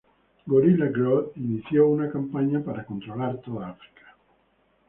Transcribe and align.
Gorilla 0.53 0.87
Grodd 0.95 1.37
inició 1.37 1.87
una 1.87 2.09
campaña 2.11 2.63
para 2.63 2.83
controlar 2.87 3.37
toda 3.41 3.67
África. 3.69 4.15